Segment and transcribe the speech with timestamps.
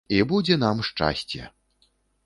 [0.17, 1.43] І будзе нам шчасце.